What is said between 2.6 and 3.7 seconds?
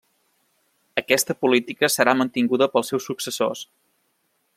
pels seus successors.